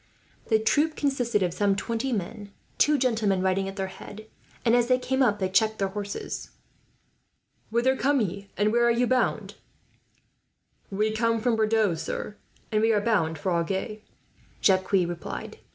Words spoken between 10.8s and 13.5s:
my men?" "We come from Bordeaux, sir, and we are bound